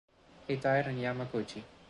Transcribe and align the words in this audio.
He 0.47 0.55
died 0.55 0.87
in 0.87 0.95
Yamaguchi. 0.97 1.61